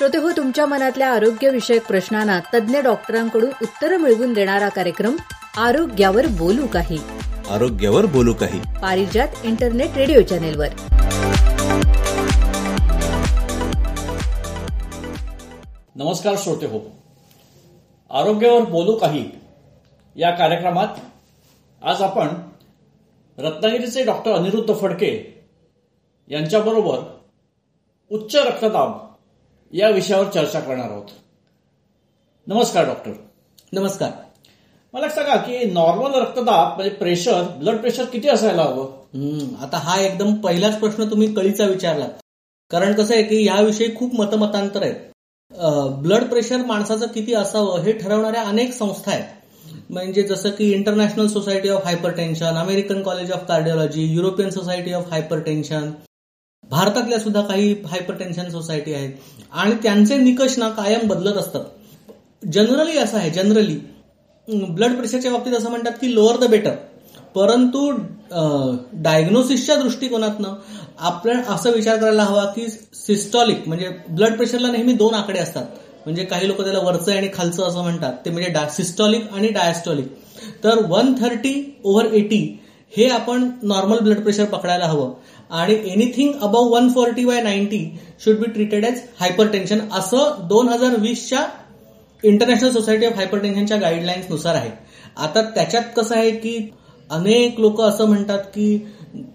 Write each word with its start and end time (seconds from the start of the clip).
श्रोते 0.00 0.18
हो 0.18 0.30
तुमच्या 0.36 0.66
मनातल्या 0.66 1.08
आरोग्यविषयक 1.10 1.86
प्रश्नांना 1.86 2.40
तज्ज्ञ 2.54 2.78
डॉक्टरांकडून 2.78 3.50
उत्तरं 3.62 3.96
मिळवून 3.96 4.32
देणारा 4.32 4.68
कार्यक्रम 4.68 5.16
आरोग्यावर 5.56 6.26
बोलू 6.26 6.66
काही. 6.66 6.98
आरोग्यावर 7.50 8.06
बोलू 8.06 8.32
काही. 8.32 8.60
पारिजात 8.82 9.28
इंटरनेट 9.44 9.96
रेडिओ 9.96 10.20
चॅनेलवर. 10.20 10.66
नमस्कार 15.96 16.34
श्रोते 16.38 16.66
हो 16.66 16.80
आरोग्यावर 18.10 18.62
बोलू 18.62 18.94
काही 18.94 19.30
या 20.16 20.30
कार्यक्रमात 20.30 20.88
आज 21.82 22.02
आपण 22.02 22.28
रत्नागिरीचे 23.38 24.04
डॉक्टर 24.04 24.32
अनिरुद्ध 24.32 24.74
फडके 24.80 25.12
यांच्याबरोबर 26.28 26.98
उच्च 28.10 28.36
रक्तदाब 28.36 29.09
या 29.72 29.88
विषयावर 29.88 30.28
चर्चा 30.30 30.60
करणार 30.60 30.90
आहोत. 30.90 31.10
नमस्कार 32.46 32.86
डॉक्टर 32.86 33.10
नमस्कार. 33.72 34.10
मला 34.94 35.08
सांगा 35.08 35.36
की 35.36 35.64
नॉर्मल 35.64 36.14
रक्तदाब 36.14 36.76
म्हणजे 36.76 36.90
प्रेशर 36.96 37.42
ब्लड 37.58 37.76
प्रेशर 37.80 38.04
किती 38.04 38.28
असायला 38.28 38.62
हवं? 38.62 39.54
आता 39.62 39.78
हा 39.78 40.00
एकदम 40.00 40.34
पहिलाच 40.36 40.78
प्रश्न 40.80 41.10
तुम्ही 41.10 41.32
कळीचा 41.34 41.64
विचारलात 41.64 42.18
कारण 42.70 42.92
कसं 42.92 43.14
आहे 43.14 43.22
की 43.22 43.44
याविषयी 43.46 43.94
खूप 43.96 44.14
मतमतांतर 44.14 44.82
आहेत 44.82 45.08
ब्लड 46.02 46.24
प्रेशर 46.24 46.64
माणसाचं 46.66 47.06
किती 47.06 47.34
असावं 47.34 47.80
हे 47.82 47.92
ठरवणाऱ्या 47.92 48.42
अनेक 48.42 48.72
संस्था 48.72 49.10
आहेत. 49.10 49.24
म्हणजे 49.90 50.22
जसं 50.22 50.50
की 50.50 50.70
international 50.72 51.26
society 51.26 51.68
of 51.68 51.84
hypertension 52.10 52.56
American 52.56 53.02
college 53.02 53.32
of 53.32 53.46
cardiology 53.48 54.04
European 54.06 54.50
society 54.50 54.92
of 54.92 55.10
hypertension 55.40 55.90
भारतातल्या 56.70 57.18
सुद्धा 57.18 57.40
काही 57.42 57.72
हायपर 57.86 58.14
टेन्शन 58.14 58.48
सोसायटी 58.50 58.92
आहेत. 58.94 59.10
आणि 59.52 59.74
त्यांचे 59.82 60.16
निकष 60.16 60.58
ना 60.58 60.68
कायम 60.70 61.06
बदलत 61.08 61.36
असतात. 61.36 61.64
जनरली 62.42 62.98
असं 62.98 63.18
आहे 63.18 63.30
जनरली 63.30 63.78
ब्लड 64.48 64.94
प्रेशरच्या 64.96 65.30
बाबतीत 65.32 65.54
असं 65.54 65.70
म्हणतात 65.70 65.92
की 65.92 66.14
लोअर 66.14 66.36
द 66.36 66.44
बेटर 66.50 66.74
परंतु 67.34 67.90
डायग्नोसिसच्या 69.02 69.76
दृष्टिकोनातनं 69.76 70.54
आपण 71.00 71.40
असं 71.48 71.72
विचार 71.72 71.96
करायला 71.96 72.22
हवा 72.22 72.44
की 72.46 72.66
सिस्टॉलिक 72.96 73.68
म्हणजे 73.68 73.88
ब्लड 74.08 74.36
प्रेशरला 74.36 74.70
नेहमी 74.70 74.92
दोन 74.92 75.14
आकडे 75.14 75.38
असतात. 75.38 75.64
म्हणजे 76.04 76.24
काही 76.24 76.48
लोक 76.48 76.62
त्याला 76.62 76.78
वरचं 76.78 77.12
आणि 77.12 77.28
खालचं 77.34 77.64
असं 77.64 77.82
म्हणतात. 77.82 78.12
ते 78.24 78.30
म्हणजे 78.30 78.66
सिस्टॉलिक 78.70 79.32
आणि 79.32 79.48
डायस्टॉलिक 79.48 80.06
तर 80.64 80.84
वन 80.88 81.12
थर्टी 81.14 81.80
ओव्हर 81.84 82.12
एटी 82.12 82.59
हे 82.96 83.08
आपण 83.08 83.50
नॉर्मल 83.62 83.98
ब्लड 83.98 84.20
प्रेशर 84.20 84.44
पकडायला 84.44 84.86
हवं. 84.86 85.12
आणि 85.50 85.74
anything 85.84 86.32
above 86.42 86.62
one 86.62 86.88
forty 86.88 87.24
by 87.24 87.42
ninety 87.42 87.98
should 88.24 88.36
be 88.36 88.50
treated 88.50 88.84
as 88.84 89.00
hypertension 89.46 89.78
असं 89.92 90.46
दोन 90.48 90.68
हजार 90.68 90.96
वीसच्या 90.98 91.46
इंटरनॅशनल 92.24 92.70
सोसायटी 92.70 93.06
ऑफ 93.06 93.12
हायपर 93.16 93.38
टेन्शनच्या 93.38 93.76
गाईडलाईन्सनुसार 93.76 94.54
आहे. 94.54 94.70
आता 95.16 95.42
त्याच्यात 95.42 95.82
कसं 95.96 96.16
आहे 96.16 96.30
की 96.30 96.72
अनेक 97.10 97.60
लोक 97.60 97.80
असं 97.80 98.08
म्हणतात 98.08 98.38
की 98.38 98.86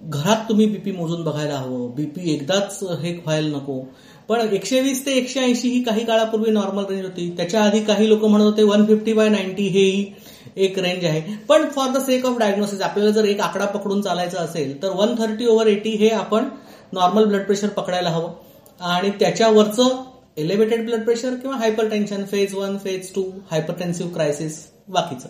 घरात 0.04 0.50
तुम्ही 0.50 0.66
बीपी 0.66 0.92
मोजून 0.92 1.24
बघायला 1.24 1.56
हवं. 1.56 1.96
बीपी 1.96 2.34
एकदाच 2.34 2.84
हे 3.02 3.14
व्हायला 3.14 3.58
नको. 3.58 3.88
पण 4.30 4.40
एकशे 4.52 4.80
वीस 4.82 5.06
ते 5.06 5.12
एकशे 5.12 5.40
ऐंशी 5.40 5.70
ही 5.70 5.82
काही 5.84 6.06
काळापूर्वी 6.06 6.52
नॉर्मल 6.52 6.86
रेंज 6.86 7.04
होती. 7.04 7.30
त्याच्या 7.38 7.64
आधी 7.64 7.80
काही 7.80 8.10
लोक 8.10 8.24
म्हणत 8.26 8.44
होते 8.44 8.64
वन 8.64 8.86
फिफ्टी 8.86 9.14
बाय 9.14 9.30
नाईन्टी 9.30 9.68
हेही 9.68 10.14
एक 10.58 10.80
रेंज 10.80 11.06
आहे. 11.06 11.22
पण 11.50 11.68
for 11.70 11.90
the 11.90 11.98
sake 11.98 12.26
of 12.26 12.38
diagnosis 12.38 12.82
आपल्याला 12.82 13.12
जर 13.12 13.26
एक 13.26 13.42
आकडा 13.42 13.66
पकडून 13.66 14.02
चालायचा 14.02 14.42
असेल 14.42 14.82
तर 14.84 14.90
वन 14.90 15.16
थर्टी 15.18 15.46
ओव्हर 15.46 15.68
एटी 15.68 15.90
हे 15.90 16.10
आपण 16.10 16.50
नॉर्मल 16.94 17.26
ब्लड 17.26 17.46
प्रेशर 17.46 17.68
पकडायला 17.68 18.10
हवं. 18.10 18.34
आणि 18.82 19.10
त्याच्यावरचं 19.10 20.04
एलिव्हेटेड 20.38 20.86
ब्लड 20.86 21.04
प्रेशर 21.04 21.34
किंवा 21.34 21.56
hypertension 21.90 22.24
phase 22.32 22.54
one 22.56 22.78
phase 22.78 23.14
two 23.14 23.24
hypertensive 23.52 24.14
crisis 24.14 24.60
बाकीचं. 24.88 25.28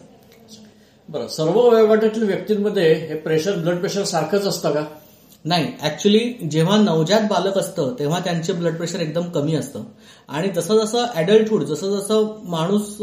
बरं 1.09 1.27
सर्व 1.27 1.59
वयोगटातील 1.59 2.23
व्यक्तींमध्ये 2.23 2.93
हे 2.93 3.15
प्रेशर 3.15 3.55
ब्लड 3.55 3.79
प्रेशर 3.79 4.03
सारखंच 4.03 4.47
असतं 4.47 4.71
का? 4.71 4.85
नाही 5.45 5.65
ऍक्च्युली 5.83 6.19
जेव्हा 6.51 6.77
नवजात 6.77 7.21
बालक 7.21 7.57
असतं 7.57 7.93
तेव्हा 7.99 8.19
त्यांचे 8.19 8.53
ब्लड 8.53 8.77
प्रेशर 8.77 8.99
एकदम 8.99 9.29
कमी 9.29 9.55
असतं. 9.55 9.83
आणि 10.29 10.49
जसं 10.49 10.77
जसं 10.77 11.05
ऍडल्टहुड 11.15 11.63
जसं 11.63 11.97
जसं 11.97 12.41
माणूस 12.49 12.97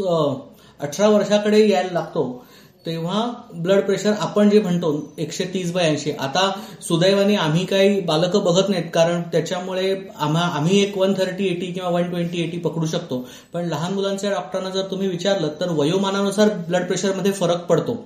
अठरा 0.79 1.07
वर्षाकडे 1.09 1.67
यायला 1.69 1.93
लागतो 1.93 2.43
तेव्हा 2.85 3.21
ब्लड 3.53 3.81
प्रेशर 3.81 4.13
आपण 4.19 4.49
जे 4.49 4.59
म्हणतो 4.61 5.13
एकशे 5.17 5.43
तीस 5.53 5.71
बाय 5.73 5.85
ऐंशी. 5.85 6.11
आता 6.11 6.51
सुदैवाने 6.81 7.35
आम्ही 7.35 7.65
काही 7.65 7.99
बालकं 8.01 8.43
बघत 8.43 8.69
नाहीत 8.69 8.89
कारण 8.93 9.21
त्याच्यामुळे 9.21 9.95
आम्ही 10.19 10.81
एक 10.81 10.97
वन 10.97 11.13
थर्टी 11.13 11.45
एटी 11.45 11.71
किंवा 11.71 11.89
वन 11.89 12.09
ट्वेंटी 12.09 12.41
एटी 12.43 12.57
पकडू 12.57 12.85
शकतो. 12.85 13.25
पण 13.53 13.65
लहान 13.65 13.93
मुलांच्या 13.93 14.31
डॉक्टरांना 14.31 14.69
जर 14.69 14.91
तुम्ही 14.91 15.07
विचारलं 15.07 15.47
तर 15.61 15.71
वयोमानानुसार 15.71 16.49
ब्लड 16.67 16.87
प्रेशरमध्ये 16.87 17.31
फरक 17.31 17.65
पडतो. 17.65 18.03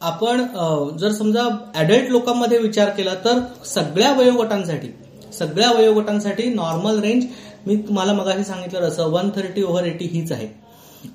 आपण 0.00 0.42
जर 0.98 1.12
समजा 1.12 1.42
ऍडल्ट 1.80 2.10
लोकांमध्ये 2.10 2.58
विचार 2.58 2.88
केला 2.88 3.14
तर 3.24 3.38
सगळ्या 3.66 4.12
वयोगटांसाठी 4.12 4.88
सगळ्या 5.38 5.70
वयोगटांसाठी 5.72 6.48
नॉर्मल 6.54 6.98
रेंज 7.00 7.24
मी 7.66 7.76
तुम्हाला 7.76 8.12
मगाशी 8.12 8.44
सांगितलं 8.44 8.80
असं 8.80 9.10
वन 9.10 9.30
थर्टी 9.36 9.62
ओव्हर 9.62 9.84
एटी 9.84 10.04
हीच 10.04 10.32
आहे. 10.32 10.48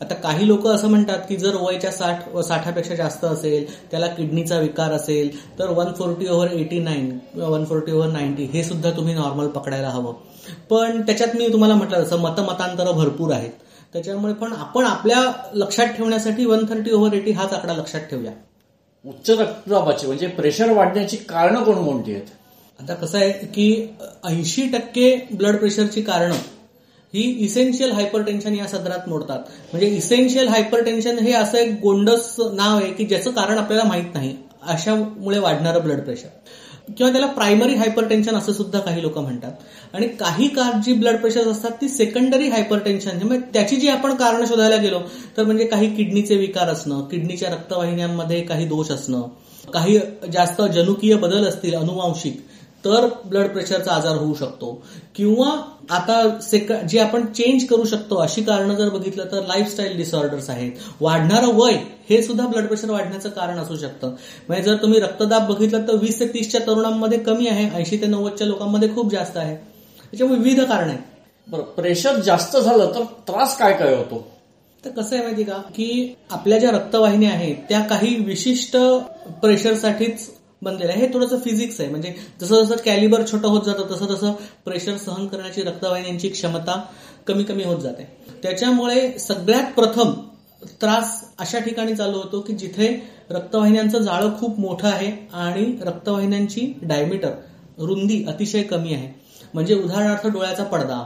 आता 0.02 0.16
काही 0.16 0.48
लोक 0.48 0.68
असं 0.68 0.90
म्हणतात 0.90 1.20
की 1.30 1.36
जर 1.38 1.56
वयच्या 1.62 1.92
साठ 1.92 2.38
साठापेक्षा 2.48 2.96
जास्त 2.96 3.26
असेल 3.26 3.66
त्याला 3.92 4.08
किडनीचा 4.08 4.60
विकार 4.60 4.92
असेल 4.92 5.30
तर 5.60 5.70
one 5.70 5.92
forty 5.98 6.28
over 6.28 6.52
eighty 6.52 6.80
nine 6.80 7.10
किंवा 7.34 7.50
वन 7.50 7.66
फोर्टी 7.66 7.92
ओव्हर 7.92 8.12
नाईन्टी 8.12 8.44
हे 8.44 8.64
सुद्धा 8.64 8.92
तुम्ही 8.92 9.14
नॉर्मल 9.14 9.48
पकडायला 9.48 9.90
हवं. 9.90 10.14
पण 10.70 11.02
त्याच्यात 11.02 11.36
मी 11.36 11.52
तुम्हाला 11.54 11.76
म्हटलं 11.76 11.98
असं 11.98 12.20
मतमतांतर 12.20 12.92
भरपूर 12.92 13.34
आहेत. 13.34 13.52
त्याच्यामुळे 13.94 14.34
पण 14.34 14.54
आपण 14.54 14.86
आपल्या 14.86 15.32
लक्षात 15.54 15.88
ठेवण्यासाठी 15.88 16.46
वन 16.46 16.66
थर्टी 16.70 16.92
ओव्हर 16.92 17.14
एटी 17.14 17.32
हाच 17.32 17.54
आकडा 17.54 17.74
लक्षात 17.74 18.02
ठेवूया. 18.02 18.32
उच्च 19.06 19.30
रक्तदाबाची 19.30 20.08
म्हणजे 20.08 20.28
प्रेशर 20.28 20.72
वाढण्याची 20.72 21.18
कारणं 21.18 21.64
कोणकोणती 21.64 22.14
आहेत? 22.14 22.26
आता 22.80 22.94
कसं 22.94 23.18
आहे 23.18 23.32
की 23.32 23.96
ऐंशी 24.24 24.68
टक्के 24.68 25.28
ब्लड 25.34 25.56
प्रेशरची 25.56 26.02
कारणं 26.02 26.36
ही 27.14 27.22
इसेन्शियल 27.40 27.92
हायपरटेन्शन 27.92 28.56
या 28.56 28.68
सदरात 28.68 29.10
मोडतात. 29.10 29.40
म्हणजे 29.72 29.88
इसेन्शियल 29.88 30.48
हायपरटेन्शन 30.48 31.20
हे 31.20 31.34
असं 31.34 31.58
एक 31.58 31.80
गोंडस 31.82 32.36
नाव 32.54 32.78
आहे 32.78 32.92
की 32.94 33.06
ज्याचं 33.06 33.32
कारण 33.32 33.58
आपल्याला 33.58 33.84
माहीत 33.84 34.14
नाही. 34.14 34.36
अशामुळे 34.62 35.40
वाढणारं 35.40 35.82
ब्लड 35.82 36.02
प्रेशर 36.02 36.28
किंवा 36.98 37.12
त्याला 37.12 37.28
प्रायमरी 37.28 37.76
हायपर 37.76 38.08
टेन्शन 38.08 38.36
असं 38.36 38.54
सुद्धा 38.54 38.80
काही 38.80 39.02
लोक 39.02 39.18
म्हणतात. 39.18 39.52
आणि 39.94 40.08
काही 40.08 40.48
कार 40.48 40.80
जी 40.86 40.94
ब्लड 40.94 41.16
प्रेशर 41.16 41.48
असतात 41.48 41.72
ती 41.72 41.90
सेकंडरी 41.90 42.48
हायपर 42.48 42.80
टेन्शन 42.80 43.18
म्हणजे 43.24 43.46
त्याची 43.54 43.76
जी 43.76 43.88
आपण 43.88 44.14
कारण 44.14 44.46
शोधायला 44.46 44.76
गेलो 44.76 45.00
तर 45.38 45.44
म्हणजे 45.44 45.66
काही 45.66 45.96
किडनीचे 45.96 46.36
विकार 46.36 46.70
असणं 46.70 47.02
किडनीच्या 47.02 47.50
रक्तवाहिन्यांमध्ये 47.50 48.42
काही 48.42 48.66
दोष 48.66 48.92
असणं 48.92 49.22
काही 49.74 50.00
जास्त 50.34 50.62
जनुकीय 50.62 51.16
बदल 51.16 51.48
असतील 51.48 51.76
अनुवांशिक 51.76 52.40
तर 52.86 53.08
ब्लड 53.26 53.48
प्रेशरचा 53.48 53.92
आजार 53.92 54.16
होऊ 54.16 54.34
शकतो. 54.34 54.82
किंवा 55.16 55.50
आता 55.90 56.22
जे 56.88 57.00
आपण 57.00 57.26
चेंज 57.26 57.64
करू 57.66 57.84
शकतो 57.86 58.16
अशी 58.16 58.42
कारणं 58.44 58.76
जर 58.76 58.90
बघितलं 58.90 59.26
तर 59.32 59.46
लाईफस्टाईल 59.48 59.98
डिसऑर्डर्स 59.98 60.50
आहेत. 60.50 60.72
वाढणारं 61.02 61.54
वय 61.54 61.78
हे 62.10 62.22
सुद्धा 62.24 62.48
ब्लड 62.48 62.68
प्रेशर 62.68 62.90
वाढण्याचं 62.90 63.30
कारण 63.30 63.60
असू 63.60 63.76
शकतं. 63.76 64.14
म्हणजे 64.48 64.64
जर 64.64 64.76
तुम्ही 64.76 65.00
रक्तदाब 65.00 65.52
बघितलं 65.54 65.88
तर 65.88 65.96
वीस 65.96 66.20
ते 66.20 66.28
तीसच्या 66.28 66.62
तरुणांमध्ये 66.62 67.20
कमी 67.20 67.48
आहे 67.48 67.70
ऐंशी 67.78 67.98
ते 67.98 68.06
नव्वदच्या 68.06 68.48
लोकांमध्ये 68.48 68.90
खूप 68.96 69.12
जास्त 69.12 69.38
आहे. 69.38 69.56
त्याच्यामुळे 69.56 70.40
विविध 70.40 70.62
कारण 70.62 70.90
आहेत. 70.90 71.00
बरं 71.48 71.62
प्रेशर 71.62 72.16
जास्त 72.16 72.58
झालं 72.58 72.92
तर 72.96 73.04
त्रास 73.28 73.58
काय 73.58 73.74
काय 73.74 73.96
होतो? 73.96 74.28
तर 74.84 74.90
कसं 74.90 75.16
आहे 75.16 75.24
माहिती 75.24 75.44
का? 75.44 75.58
की 75.76 76.16
आपल्या 76.32 76.58
ज्या 76.60 76.72
रक्तवाहिन्या 76.72 77.30
आहेत 77.30 77.56
त्या 77.70 77.80
काही 77.80 78.16
विशिष्ट 78.16 78.78
प्रेशरसाठीच 79.42 80.30
बनलेलं 80.62 80.92
आहे 80.92 81.02
हे 81.02 81.14
थोडंसं 81.14 81.40
फिजिक्स 81.40 81.80
आहे. 81.82 81.90
म्हणजे 81.90 82.14
जसं 82.42 82.64
जसं 82.64 82.76
कॅलिबर 82.86 83.24
छोटं 83.32 83.48
होत 83.48 83.62
जातं 83.66 83.92
तसं 83.92 84.14
तसं 84.16 84.34
प्रेशर 84.66 84.98
सहन 84.98 85.28
करण्याची 85.28 85.62
रक्तवाहिन्यांची 85.62 86.30
क्षमता 86.30 86.82
कमी 87.28 87.44
कमी 87.44 87.64
होत 87.64 87.80
जाते. 87.80 88.04
त्याच्यामुळे 88.44 89.20
सगळ्यात 89.20 89.74
प्रथम 89.76 90.14
त्रास 90.82 91.20
अशा 91.40 91.60
ठिकाणी 91.60 91.96
चालू 91.96 92.18
होतो 92.18 92.40
की 92.42 92.54
जिथे 92.54 92.88
रक्तवाहिन्यांचं 93.30 94.00
जाळं 94.00 94.38
खूप 94.40 94.60
मोठं 94.60 94.88
आहे 94.88 95.12
आणि 95.34 95.66
रक्तवाहिन्यांची 95.82 96.74
डायमीटर 96.82 97.32
रुंदी 97.78 98.24
अतिशय 98.28 98.64
कमी 98.64 98.94
आहे. 98.94 99.08
म्हणजे 99.54 99.76
उदाहरणार्थ 99.76 100.28
डोळ्याचा 100.28 100.64
पडदा 100.64 101.04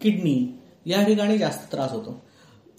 किडनी 0.00 0.60
या 0.86 1.02
ठिकाणी 1.02 1.38
जास्त 1.38 1.72
त्रास 1.72 1.92
होतो. 1.92 2.22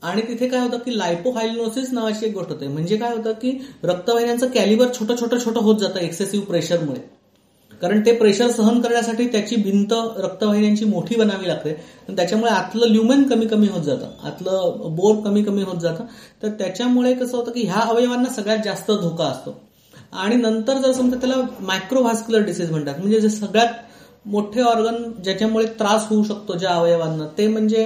आणि 0.02 0.22
तिथे 0.22 0.48
काय 0.48 0.60
होतं 0.60 0.78
की 0.78 0.98
लायपोहायलिनोसिस 0.98 1.92
नावाची 1.94 2.26
एक 2.26 2.34
गोष्ट 2.34 2.50
होते. 2.50 2.68
म्हणजे 2.68 2.98
काय 2.98 3.16
होतं 3.16 3.32
की 3.34 3.52
रक्तवाहिन्यांचं 3.84 4.48
कॅलिबर 4.48 4.88
छोटं 4.94 5.16
छोटं 5.20 5.38
छोटं 5.46 5.62
होत 5.62 5.80
जातं 5.80 6.00
एक्सेसिव्ह 6.00 6.46
प्रेशरमुळे 6.46 7.00
कारण 7.82 8.00
ते 8.06 8.12
प्रेशर 8.18 8.50
सहन 8.52 8.80
करण्यासाठी 8.82 9.28
त्याची 9.28 9.56
भिंत 9.56 9.94
रक्तवाहिन्यांची 10.18 10.86
मोठी 10.86 11.16
बनावी 11.16 11.48
लागते. 11.48 11.74
त्याच्यामुळे 12.10 12.52
आतलं 12.52 12.88
ल्युमेन 12.88 13.24
कमी 13.24 13.46
कमी 13.48 13.68
होत 13.68 13.82
जातं. 13.82 14.10
आतलं 14.24 14.96
बोर 14.96 15.16
कमी 15.26 15.44
कमी 15.44 15.64
होत 15.64 15.80
जातं. 15.82 16.06
तर 16.44 16.50
त्याच्यामुळे 16.50 17.14
कसं 17.14 17.38
होतं 17.38 17.52
की 17.52 17.66
ह्या 17.66 17.82
अवयवांना 17.82 18.30
सगळ्यात 18.34 18.64
जास्त 18.66 18.92
धोका 18.92 19.26
असतो. 19.26 19.56
आणि 20.14 20.36
नंतर 20.36 20.78
जर 20.78 20.92
समजा 20.92 21.18
त्याला 21.18 21.36
मायक्रोव्हास्क्युलर 21.62 22.46
डिसीज 22.46 22.72
म्हणतात. 22.72 23.00
म्हणजे 23.00 23.20
जे 23.22 23.30
सगळ्यात 23.30 24.28
मोठे 24.28 24.62
ऑर्गन 24.62 25.04
ज्याच्यामुळे 25.24 25.66
त्रास 25.80 26.08
होऊ 26.10 26.24
शकतो 26.24 26.58
ज्या 26.58 26.70
अवयवांना 26.70 27.28
ते 27.38 27.48
म्हणजे 27.48 27.86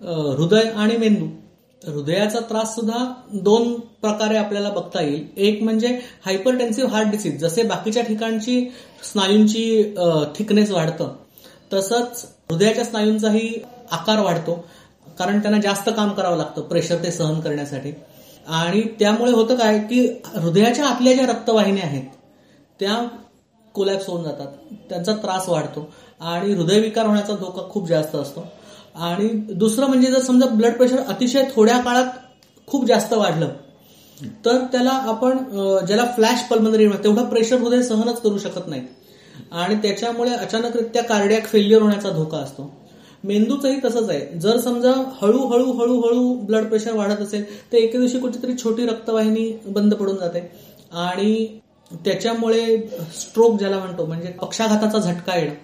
हृदय 0.00 0.68
आणि 0.76 0.96
मेंदू. 0.96 1.26
हृदयाचा 1.82 2.40
त्रास 2.40 2.74
सुद्धा 2.74 3.04
दोन 3.34 3.74
प्रकारे 4.02 4.36
आपल्याला 4.36 4.70
बघता 4.70 5.02
येईल. 5.02 5.26
एक 5.36 5.62
म्हणजे 5.62 5.88
हायपरटेन्सिव्ह 6.26 6.90
हार्ट 6.90 7.08
डिसीज 7.08 7.40
जसे 7.40 7.62
बाकीच्या 7.62 8.02
ठिकाणची 8.02 8.60
स्नायूंची 9.02 9.94
थिकनेस 10.36 10.70
वाढतं 10.70 11.14
तसंच 11.72 12.24
हृदयाच्या 12.50 12.84
स्नायूंचाही 12.84 13.52
आकार 13.90 14.20
वाढतो 14.20 14.54
कारण 15.18 15.40
त्यांना 15.42 15.60
जास्त 15.60 15.88
काम 15.88 16.10
करावं 16.10 16.36
लागतं 16.36 16.62
प्रेशर 16.62 17.02
ते 17.04 17.10
सहन 17.10 17.40
करण्यासाठी. 17.40 17.92
आणि 18.46 18.80
त्यामुळे 19.00 19.32
होतं 19.32 19.56
काय 19.56 19.78
की 19.80 20.00
हृदयाच्या 20.34 20.86
आतल्या 20.86 21.12
ज्या 21.14 21.26
रक्तवाहिन्या 21.26 21.84
आहेत 21.84 22.04
त्या 22.80 23.02
कोलॅप्स 23.74 24.06
होऊन 24.06 24.22
जातात. 24.24 24.46
त्यांचा 24.88 25.12
त्रास 25.12 25.48
वाढतो. 25.48 25.88
आणि 26.20 26.54
हृदयविकार 26.54 27.06
होण्याचा 27.06 27.34
धोका 27.34 27.68
खूप 27.70 27.88
जास्त 27.88 28.14
असतो. 28.14 28.44
आणि 28.98 29.28
दुसरं 29.54 29.86
म्हणजे 29.86 30.10
जर 30.10 30.20
समजा 30.20 30.46
ब्लड 30.46 30.72
प्रेशर 30.72 30.98
अतिशय 31.08 31.44
थोड्या 31.56 31.78
काळात 31.78 32.06
खूप 32.68 32.84
जास्त 32.86 33.12
वाढलं 33.12 33.48
तर 34.44 34.58
त्याला 34.72 34.90
आपण 34.90 35.38
ज्याला 35.86 36.04
फ्लॅश 36.04 36.42
पल्मनरी 36.50 36.88
तेवढं 37.04 37.24
प्रेशर 37.24 37.58
हृदय 37.58 37.82
सहनच 37.82 38.20
करू 38.20 38.38
शकत 38.38 38.68
नाही 38.68 38.82
आणि 39.52 39.74
त्याच्यामुळे 39.74 40.30
अचानकरित्या 40.30 41.02
कार्डियाक 41.02 41.46
फेल्युअर 41.46 41.82
होण्याचा 41.82 42.10
धोका 42.10 42.38
असतो. 42.38 42.70
मेंदूचंही 43.24 43.78
तसंच 43.84 44.08
आहे. 44.10 44.38
जर 44.38 44.58
समजा 44.60 44.90
हळूहळू 45.22 45.72
हळूहळू 45.72 46.32
ब्लड 46.46 46.66
प्रेशर 46.66 46.92
वाढत 46.92 47.20
असेल 47.20 47.44
तर 47.72 47.76
एके 47.76 47.98
दिवशी 47.98 48.18
कुठेतरी 48.18 48.56
छोटी 48.62 48.86
रक्तवाहिनी 48.86 49.50
बंद 49.66 49.94
पडून 49.94 50.16
जाते. 50.16 50.40
आणि 50.92 51.46
त्याच्यामुळे 52.04 52.76
स्ट्रोक 53.18 53.58
ज्याला 53.58 53.78
म्हणतो 53.78 54.04
म्हणजे 54.06 54.30
पक्षाघाताचा 54.40 54.98
झटका 54.98 55.36
येणं. 55.38 55.54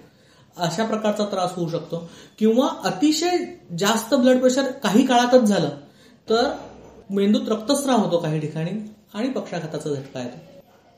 अशा 0.57 0.85
प्रकारचा 0.85 1.25
त्रास 1.25 1.51
होऊ 1.55 1.69
शकतो. 1.69 2.09
किंवा 2.39 2.67
अतिशय 2.83 3.37
जास्त 3.79 4.13
ब्लड 4.13 4.39
प्रेशर 4.39 4.63
काही 4.63 5.05
काळातच 5.05 5.41
झालं 5.41 5.69
तर 6.29 6.51
मेंदूत 7.09 7.49
रक्तस्राव 7.49 7.97
होतो 7.97 8.17
काही 8.17 8.39
ठिकाणी 8.39 8.71
आणि 9.13 9.29
पक्षाघाताचा 9.29 9.89
झटका 9.89 10.19
येतो. 10.19 10.37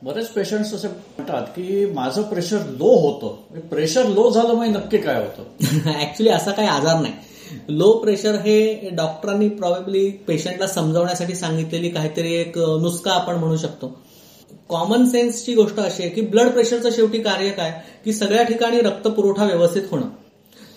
बरेच 0.02 0.28
पेशंट्स 0.28 0.74
असे 0.74 0.88
म्हणतात 0.88 1.42
की 1.42 1.86
माझं 1.86 2.22
प्रेशर 2.22 2.58
लो 2.58 3.10
होतं. 3.10 3.60
प्रेशर 3.60 4.06
लो 4.06 4.32
झालं 4.32 4.54
म्हणजे 4.54 4.80
नक्की 4.80 4.98
काय 4.98 5.16
होतं? 5.16 5.44
ऍक्च्युली 6.02 6.30
असा 6.30 6.52
काही 6.52 6.68
आजार 6.68 7.02
नाही. 7.02 7.14
लो 7.70 7.92
प्रेशर 7.92 8.36
हे 8.36 8.90
डॉक्टरांनी 8.90 9.50
प्रॉबेबली 9.50 10.10
पेशंटला 10.10 10.68
समजावण्यासाठी 10.68 11.36
सांगितलेली 11.36 11.90
काहीतरी 11.90 12.34
एक 12.34 12.58
नुसका 12.58 13.12
आपण 13.12 13.36
म्हणू 13.36 13.58
शकतो. 13.58 14.00
कॉमन 14.70 15.06
सेन्सची 15.06 15.54
गोष्ट 15.56 15.80
अशी 15.80 16.04
आहे 16.04 16.12
की 16.12 16.22
ब्लड 16.22 16.50
प्रेशरचं 16.50 16.90
शेवटी 16.92 17.20
कार्य 17.20 17.50
काय? 17.50 17.82
की 18.06 18.14
सगळ्या 18.14 18.44
ठिकाणी 18.44 18.80
रक्त 18.80 19.08
पुरवठा 19.08 19.46
व्यवस्थित 19.46 19.82
होणं. 19.92 20.10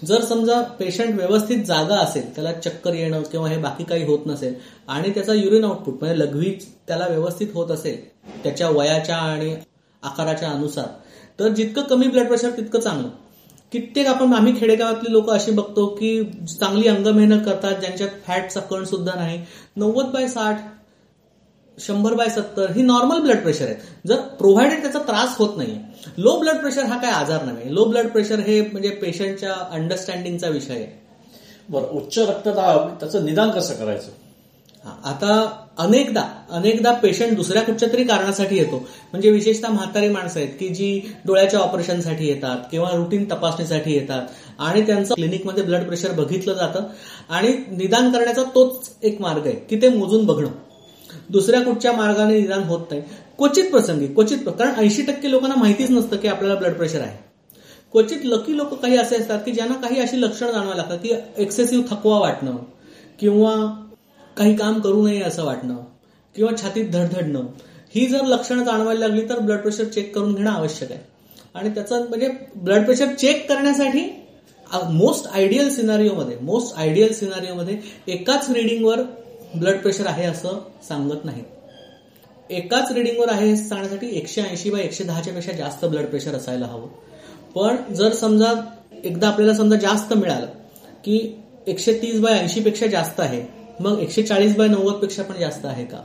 जर 0.05 0.21
समजा 0.21 0.61
पेशंट 0.61 1.15
व्यवस्थित 1.15 1.65
जागा 1.65 1.97
असेल 1.97 2.35
त्याला 2.35 2.53
चक्कर 2.53 2.95
येणं 2.95 3.23
किंवा 3.23 3.49
हे 3.49 3.59
बाकी 3.59 3.85
काही 3.85 4.05
होत 4.05 4.19
नसेल 4.27 4.55
आणि 4.89 5.11
त्याचा 5.11 5.33
युरिन 5.33 5.65
आउटपुट 5.65 5.95
म्हणजे 6.01 6.19
लघवी 6.19 6.51
त्याला 6.87 7.07
व्यवस्थित 7.07 7.47
होत 7.55 7.71
असेल 7.71 8.09
त्याच्या 8.45 8.69
वयाच्या 8.69 9.17
आणि 9.17 9.57
आकाराच्या 10.03 10.51
अनुसार 10.51 10.85
तर 11.41 11.49
जितकं 11.49 11.83
कमी 11.83 12.07
ब्लड 12.07 12.27
प्रेशर 12.27 12.51
तितकं 12.51 12.81
चांगलं. 12.81 13.09
कित्येक 13.73 14.07
आपण 14.07 14.33
आम्ही 14.33 14.61
खेडेगावातली 14.61 15.13
लोक 15.13 15.31
अशी 15.31 15.51
बघतो 15.51 15.87
की 15.87 16.25
चांगली 16.61 16.89
अंगमेहनत 16.89 17.43
करतात 17.47 17.75
ज्यांच्यात 17.75 18.09
फॅटचा 18.27 18.61
कण 18.61 18.85
सुद्धा 18.85 19.13
नाही. 19.15 19.45
नव्वद 19.77 20.05
बाय 20.05 20.29
साठ 20.29 20.61
शंभर 21.87 22.15
बाय 22.15 22.29
सत्तर 22.29 22.71
ही 22.71 22.83
नॉर्मल 22.83 23.21
ब्लड 23.21 23.43
प्रेशर 23.43 23.65
आहे 23.65 24.09
जर 24.09 24.21
प्रोव्हायडेड 24.39 24.83
त्याचा 24.83 24.99
त्रास 24.99 25.37
होत 25.39 25.57
नाही 25.57 25.77
लो 26.19 26.39
ब्लड 26.39 26.61
प्रेशर 26.61 26.85
हा 26.85 26.99
काय 26.99 27.11
आजार 27.11 27.45
नाही 27.45 27.75
लो 27.75 27.85
ब्लड 27.85 28.09
प्रेशर 28.09 28.39
हे 28.39 28.61
म्हणजे 28.63 28.91
पेशंटच्या 29.03 29.53
अंडरस्टँडिंगचा 29.73 30.49
विषय 30.49 30.75
आहे. 30.75 30.87
बरं 31.69 31.97
उच्च 31.97 32.19
रक्तदाब 32.19 32.89
त्याचं 33.01 33.25
निदान 33.25 33.51
कसं 33.51 33.75
करायचं? 33.75 34.11
आता 35.05 35.35
अनेकदा 35.79 36.23
अनेकदा 36.51 36.93
पेशंट 36.93 37.37
दुसऱ्या 37.37 37.63
कुठच्या 37.63 37.89
तरी 37.93 38.05
कारणासाठी 38.05 38.57
येतो. 38.57 38.79
म्हणजे 39.13 39.31
विशेषतः 39.31 39.69
म्हातारी 39.69 40.09
माणसं 40.09 40.41
आहेत 40.41 40.53
की 40.61 40.69
जी 40.69 41.01
डोळ्याच्या 41.27 41.61
ऑपरेशनसाठी 41.61 42.29
येतात 42.29 42.65
किंवा 42.71 42.91
रुटीन 42.91 43.25
तपासणीसाठी 43.31 43.95
येतात 43.95 44.61
आणि 44.61 44.83
त्यांचं 44.83 45.15
क्लिनिकमध्ये 45.15 45.65
ब्लड 45.65 45.87
प्रेशर 45.87 46.13
बघितलं 46.13 46.55
जातं. 46.55 46.85
आणि 47.29 47.53
निदान 47.71 48.11
करण्याचा 48.13 48.43
तोच 48.55 48.91
एक 49.03 49.21
मार्ग 49.21 49.47
आहे 49.47 49.55
की 49.55 49.81
ते 49.83 49.89
मोजून 49.89 50.27
बघणं. 50.27 50.49
दुसऱ्या 51.31 51.61
कुठच्या 51.63 51.93
मार्गाने 51.93 52.41
निदान 52.41 52.63
होत 52.63 52.87
नाही. 52.91 53.03
क्वचित 53.39 53.71
प्रसंगी 53.71 54.07
क्वचित 54.07 54.39
कारण 54.49 54.75
ऐंशी 54.77 55.03
टक्के 55.03 55.31
लोकांना 55.31 55.57
माहितीच 55.57 55.91
नसतं 55.91 56.17
की 56.17 56.29
आपल्याला 56.29 56.59
ब्लड 56.61 56.73
प्रेशर 56.73 57.01
आहे. 57.01 57.19
क्वचित 57.93 58.25
लकी 58.25 58.57
लोक 58.57 58.75
काही 58.75 58.97
असे 58.97 59.17
असतात 59.17 59.39
की 59.47 59.53
ज्यांना 59.53 59.75
काही 59.77 60.01
अशी 60.01 60.21
लक्षणं 60.21 60.51
जाणवायला 60.53 60.75
लागतात 60.75 60.99
की 60.99 61.13
एक्सेसिव्ह 61.37 61.85
थकवा 61.91 62.19
वाटणं 62.19 62.57
किंवा 63.21 63.55
काही 64.37 64.55
काम 64.57 64.81
करू 64.81 65.07
नये 65.07 65.23
असं 65.23 65.45
वाटणं 65.45 65.77
किंवा 66.37 66.53
छातीत 66.63 66.89
धडधडणं. 66.89 67.47
ही 67.95 68.07
जर 68.07 68.25
लक्षणं 68.25 68.65
जाणवायला 68.65 69.07
लागली 69.07 69.29
तर 69.29 69.39
ब्लड 69.39 69.59
प्रेशर 69.59 69.85
चेक 69.85 70.15
करून 70.15 70.35
घेणं 70.35 70.51
आवश्यक 70.51 70.93
आहे. 70.93 71.01
आणि 71.55 71.71
त्याचं 71.71 72.09
म्हणजे 72.09 72.29
ब्लड 72.57 72.85
प्रेशर 72.85 73.15
चेक 73.15 73.49
करण्यासाठी 73.49 74.09
मोस्ट 74.91 75.27
आयडियल 75.27 75.71
सिनारिओमध्ये 75.71 76.37
मोस्ट 76.41 76.77
आयडियल 76.77 77.13
सिनारिओमध्ये 77.13 77.79
एकाच 78.09 78.51
रिडिंगवर 78.51 79.01
ब्लड 79.55 79.79
प्रेशर 79.79 80.07
आहे 80.07 80.25
असं 80.25 80.59
सांगत 80.89 81.25
नाही 81.25 81.43
एकाच 82.51 82.93
रिडिंगवर 82.93 83.29
आहे 83.29 83.57
सांगण्यासाठी 83.57 84.09
एकशे 84.17 84.43
ऐंशी 84.43 84.71
बाय 84.71 84.83
एकशे 84.83 85.05
दहाच्या 85.05 85.33
पेक्षा 85.35 85.53
जास्त 85.53 85.85
ब्लड 85.85 86.07
प्रेशर 86.07 86.35
असायला 86.35 86.67
हवं. 86.67 86.87
पण 87.55 87.95
जर 87.95 88.13
समजा 88.13 88.53
एकदा 89.05 89.29
आपल्याला 89.29 89.55
समजा 89.55 89.77
जास्त 89.77 90.13
मिळालं 90.13 90.47
की 91.05 91.19
एकशे 91.67 91.93
तीस 91.93 92.21
बाय 92.21 92.39
ऐंशी 92.39 92.61
पेक्षा 92.61 92.87
जास्त 92.87 93.21
आहे 93.21 93.43
मग 93.81 93.99
एकशे 93.99 94.23
चाळीस 94.23 94.57
बाय 94.57 94.69
नव्वदपेक्षा 94.69 95.23
पण 95.23 95.41
जास्त 95.41 95.67
आहे 95.67 95.85
का? 95.85 96.01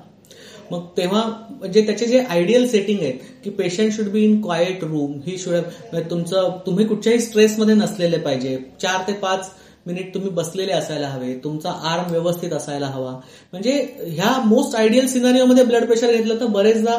मग 0.71 0.85
तेव्हा 0.97 1.23
म्हणजे 1.49 1.81
त्याचे 1.85 2.05
जे 2.05 2.19
आयडियल 2.19 2.67
सेटिंग 2.67 2.99
आहेत 2.99 3.19
की 3.43 3.49
patient 3.49 3.91
should 3.93 4.05
be 4.05 4.23
in 4.23 4.41
quiet 4.41 4.83
room 4.83 5.19
he 5.25 5.37
should 5.37 5.53
म्हणजे 5.53 6.09
तुमचं 6.09 6.57
तुम्ही 6.65 6.85
कुठच्याही 6.85 7.19
स्ट्रेसमध्ये 7.19 7.75
नसलेले 7.75 8.17
पाहिजे. 8.17 8.57
चार 8.81 9.07
ते 9.07 9.13
पाच 9.13 9.51
मिनिट 9.85 10.13
तुम्ही 10.13 10.29
बसलेले 10.29 10.71
असायला 10.71 11.07
हवे 11.07 11.33
तुमचा 11.43 11.71
आर्म 11.71 12.11
व्यवस्थित 12.11 12.53
असायला 12.53 12.85
हवा. 12.85 13.11
म्हणजे 13.51 13.95
ह्या 14.07 14.39
मोस्ट 14.45 14.75
आयडियल 14.75 15.07
सिनारिओमध्ये 15.07 15.63
ब्लड 15.63 15.85
प्रेशर 15.85 16.11
घेतलं 16.11 16.39
तर 16.39 16.45
बरेचदा 16.45 16.97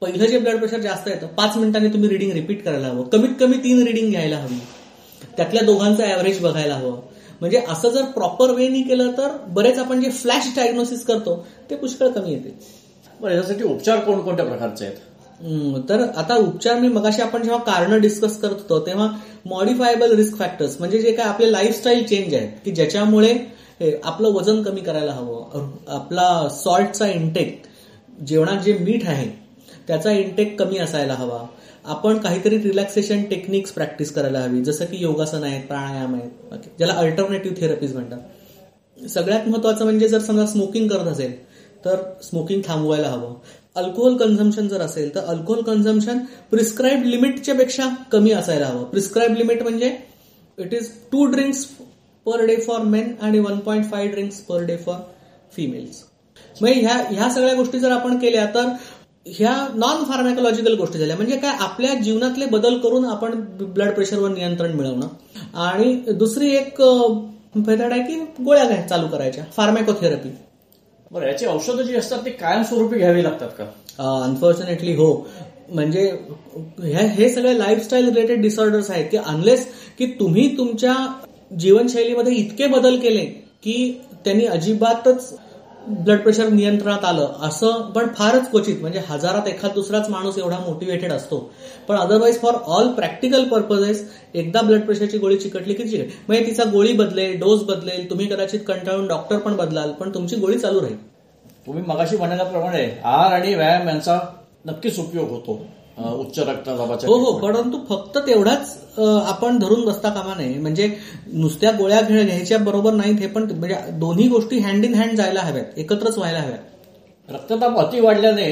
पहिलं 0.00 0.26
जे 0.26 0.38
ब्लड 0.38 0.58
प्रेशर 0.58 0.80
जास्त 0.80 1.08
येतं 1.08 1.26
पाच 1.26 1.56
मिनिटांनी 1.56 1.88
तुम्ही 1.88 2.08
रिडिंग 2.08 2.32
रिपीट 2.32 2.64
करायला 2.64 2.86
हवं. 2.86 3.02
कमीत 3.02 3.30
कमी 3.40 3.56
तीन 3.56 3.82
रिडिंग 3.82 4.10
घ्यायला 4.10 4.36
हवी. 4.36 4.58
त्यातल्या 5.36 5.62
दोघांचं 5.62 6.04
ऍव्हरेज 6.04 6.40
बघायला 6.40 6.74
हवं. 6.74 7.00
म्हणजे 7.40 7.62
असं 7.68 7.88
जर 7.88 8.04
प्रॉपर 8.04 8.50
वेनी 8.50 8.82
केलं 8.82 9.10
तर 9.10 9.36
बरेच 9.48 9.78
आपण 9.78 10.00
जे 10.00 10.10
फ्लॅश 10.10 10.52
डायग्नोसिस 10.56 11.04
करतो 11.04 11.46
ते 11.70 11.76
पुष्कळ 11.76 12.08
कमी 12.08 12.32
येते. 12.32 12.58
पण 13.22 13.28
याच्यासाठी 13.28 13.64
उपचार 13.64 14.00
कोणकोणत्या 14.00 14.44
प्रकारचे 14.44 14.84
आहेत? 14.84 14.96
तर 15.88 16.02
आता 16.16 16.36
उपचार 16.36 16.78
मी 16.80 16.88
मगाशी 16.88 17.22
आपण 17.22 17.42
जेव्हा 17.42 17.62
कारण 17.62 18.00
डिस्कस 18.00 18.38
करत 18.40 18.52
होतो 18.52 18.78
तेव्हा 18.86 19.08
मॉडिफायबल 19.46 20.14
रिस्क 20.14 20.36
फॅक्टर्स 20.36 20.76
म्हणजे 20.78 20.98
जे 20.98 21.12
काय 21.12 21.26
आपले 21.26 21.50
लाईफस्टाईल 21.52 22.04
चेंज 22.04 22.34
आहेत 22.34 22.48
की 22.64 22.70
ज्याच्यामुळे 22.70 23.34
आपलं 24.04 24.28
वजन 24.28 24.62
कमी 24.62 24.80
करायला 24.80 25.12
हवं 25.12 25.70
आपला 25.88 26.48
सॉल्टचा 26.54 27.06
इंटेक 27.06 27.62
जेवणात 28.26 28.62
जे 28.62 28.72
मीठ 28.80 29.06
आहे 29.08 29.26
त्याचा 29.88 30.10
इंटेक 30.10 30.58
कमी 30.60 30.78
असायला 30.78 31.14
हवा. 31.14 31.38
आपण 31.84 32.18
काहीतरी 32.18 32.58
रिलॅक्सेशन 32.58 33.22
टेक्निक्स 33.22 33.72
प्रॅक्टिस 33.72 34.12
करायला 34.14 34.40
हवी 34.40 34.62
जसं 34.64 34.84
की 34.84 34.96
योगासन 35.00 35.44
आहेत 35.44 35.66
प्राणायाम 35.68 36.14
आहेत 36.14 36.68
ज्याला 36.78 36.94
अल्टरनेटिव्ह 36.94 37.60
थेरपीज 37.60 37.94
म्हणतात. 37.94 39.08
सगळ्यात 39.08 39.48
महत्वाचं 39.48 39.84
म्हणजे 39.84 40.08
जर 40.08 40.18
समजा 40.18 40.46
स्मोकिंग 40.46 40.88
करत 40.88 41.08
असेल 41.08 41.34
तर 41.84 42.02
स्मोकिंग 42.22 42.60
थांबवायला 42.66 43.08
हवं. 43.08 43.34
अल्कोहोल 43.76 44.16
कन्झम्पन 44.16 44.68
जर 44.68 44.80
असेल 44.80 45.14
तर 45.14 45.20
अल्कोहोल 45.20 45.62
कन्झम्पन 45.62 46.18
प्रिस्क्राईब 46.50 47.04
लिमिटच्या 47.04 47.54
पेक्षा 47.54 47.88
कमी 48.12 48.30
असायला 48.32 48.66
हवं. 48.66 48.84
प्रिस्क्राईब 48.84 49.36
लिमिट 49.36 49.62
म्हणजे 49.62 49.96
it 50.58 50.74
is 50.74 50.88
two 51.12 51.24
drinks 51.24 51.64
per 52.26 52.44
day 52.46 52.56
for 52.56 52.80
men 52.86 53.14
आणि 53.22 53.38
one 53.38 53.58
point 53.58 53.90
five 53.90 54.12
drinks 54.12 54.38
per 54.38 54.64
day 54.64 54.76
for 54.76 54.96
females 55.56 56.02
म्हणजे 56.60 56.80
ह्या 56.80 56.96
ह्या 57.10 57.28
सगळ्या 57.30 57.54
गोष्टी 57.54 57.78
जर 57.78 57.90
आपण 57.90 58.18
केल्या 58.18 58.46
तर 58.46 58.68
ह्या 59.26 59.52
नॉन 59.74 60.04
फार्मॅकोलॉजिकल 60.04 60.74
गोष्टी 60.74 60.98
झाल्या. 60.98 61.16
म्हणजे 61.16 61.36
काय? 61.36 61.56
आपल्या 61.60 61.94
जीवनातले 61.94 62.46
बदल 62.46 62.78
करून 62.78 63.04
आपण 63.04 63.40
ब्लड 63.60 63.94
प्रेशरवर 63.94 64.30
नियंत्रण 64.30 64.72
मिळवणं. 64.72 65.06
आणि 65.64 65.94
दुसरी 66.12 66.50
एक 66.50 66.80
मेथड 67.56 67.92
आहे 67.92 68.02
की 68.02 68.18
गोळ्या 68.44 68.86
चालू 68.88 69.08
करायच्या. 69.08 69.44
फार्मॅकोथेरपी 69.56 70.28
बरं 71.12 71.26
याची 71.26 71.46
औषधं 71.46 71.82
जी 71.82 71.94
असतात 71.96 72.18
ती 72.24 72.30
कायमस्वरूपी 72.30 72.98
घ्यावी 72.98 73.22
लागतात 73.24 73.48
का? 73.58 73.64
अनफॉर्च्युनेटली 74.24 74.94
हो. 74.94 75.12
म्हणजे 75.68 76.02
हे 76.82 77.06
हे 77.08 77.28
सगळे 77.28 77.58
लाईफस्टाईल 77.58 78.08
रिलेटेड 78.08 78.40
डिसऑर्डर्स 78.42 78.90
आहेत 78.90 79.04
की 79.10 79.16
अनलेस 79.16 79.66
की 79.98 80.06
तुम्ही 80.20 80.46
तुमच्या 80.58 80.94
जीवनशैलीमध्ये 81.58 82.34
इतके 82.34 82.66
बदल 82.66 82.98
केले 83.00 83.24
की 83.62 83.76
त्यांनी 84.24 84.46
अजिबातच 84.46 85.32
ब्लड 85.88 86.20
प्रेशर 86.20 86.48
नियंत्रणात 86.48 87.04
आलं 87.04 87.32
असं 87.42 87.90
पण 87.90 88.06
फारच 88.16 88.50
क्वचित 88.50 88.80
म्हणजे 88.80 89.00
हजारात 89.08 89.48
एखाद 89.48 89.70
दुसराच 89.74 90.08
माणूस 90.10 90.38
एवढा 90.38 90.58
मोटिवेटेड 90.58 91.12
असतो. 91.12 91.38
पण 91.88 91.96
otherwise 91.96 92.40
for 92.40 92.54
all 92.54 92.92
practical 92.92 93.44
purposes 93.44 94.04
एकदा 94.34 94.60
ब्लड 94.60 94.80
प्रेशरची 94.80 95.18
गोळी 95.18 95.36
चिकटली 95.36 95.74
की 95.74 95.88
चिकट 95.88 96.12
म्हणजे 96.28 96.46
तिचा 96.46 96.64
गोळी 96.64 96.92
बदलेल 96.92 97.38
डोस 97.40 97.62
बदलेल 97.62 98.10
तुम्ही 98.10 98.26
कदाचित 98.26 98.60
कंटाळून 98.68 99.06
डॉक्टर 99.06 99.38
पण 99.38 99.56
बदलाल 99.56 99.92
पण 99.92 100.14
तुमची 100.14 100.36
गोळी 100.36 100.58
चालू 100.58 100.80
राहील. 100.80 100.96
तुम्ही 101.66 101.84
मगाशी 101.86 102.16
म्हणण्याप्रमाणे 102.16 103.00
आहार 103.04 103.32
आणि 103.32 103.54
व्यायाम 103.54 103.88
यांचा 103.88 104.18
नक्कीच 104.66 104.98
उपयोग 104.98 105.28
होतो. 105.28 105.66
उच्च 105.98 106.38
रक्तदाबाच्या 106.38 107.08
हो 107.10 107.16
हो. 107.16 107.32
परंतु 107.38 107.78
फक्त 107.88 108.18
तेवढाच 108.26 108.98
आपण 109.26 109.58
धरून 109.58 109.84
बसता 109.84 110.10
कामा 110.10 110.34
नये. 110.34 110.58
म्हणजे 110.58 110.90
नुसत्या 111.32 111.70
गोळ्या 111.70 112.00
घ्यायच्या 112.00 112.58
बरोबर 112.58 112.92
नाहीत 112.92 113.20
हे 113.20 113.26
पण 113.26 113.50
म्हणजे 113.50 113.76
दोन्ही 113.98 114.28
गोष्टी 114.28 114.58
हँड 114.58 114.84
इन 114.84 114.94
हँड 114.94 115.16
जायला 115.16 115.40
हव्यात 115.40 115.78
एकत्रच 115.78 116.18
व्हायला 116.18 116.38
हव्यात. 116.38 116.58
रक्तदाब 117.28 117.78
अति 117.78 118.00
वाढल्याने 118.00 118.50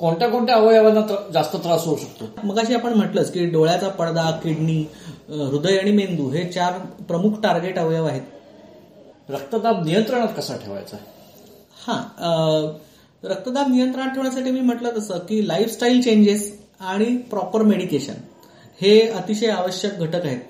कोणत्या 0.00 0.28
कोणत्या 0.28 0.54
अवयवांना 0.54 1.00
जास्त 1.34 1.56
त्रास 1.56 1.84
होऊ 1.86 1.96
शकतो? 1.96 2.24
मगाशी 2.44 2.74
आपण 2.74 2.92
म्हटलंच 2.92 3.30
की 3.32 3.44
डोळ्याचा 3.50 3.88
पडदा 3.88 4.30
किडनी 4.42 4.78
हृदय 5.28 5.76
आणि 5.78 5.92
मेंदू 5.92 6.28
हे 6.30 6.44
चार 6.44 6.78
प्रमुख 7.08 7.40
टार्गेट 7.42 7.78
अवयव 7.78 8.06
आहेत. 8.06 8.22
रक्तदाब 9.28 9.84
नियंत्रणात 9.84 10.28
कसा 10.36 10.56
ठेवायचा? 10.56 10.96
हा 11.86 11.96
रक्तदाब 13.22 13.70
नियंत्रणात 13.70 14.08
ठेवण्यासाठी 14.08 14.50
मी 14.50 14.60
म्हटलं 14.60 14.90
तसं 14.96 15.18
की 15.18 15.46
लाईफस्टाईल 15.48 16.00
चेंजेस 16.02 16.52
आणि 16.80 17.16
प्रॉपर 17.16 17.62
मेडिकेशन 17.62 18.14
हे 18.80 19.08
अतिशय 19.08 19.46
आवश्यक 19.46 19.98
घटक 19.98 20.26
आहेत. 20.26 20.40